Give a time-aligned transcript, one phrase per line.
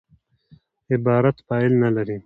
[0.93, 2.17] عبارت فاعل نه لري.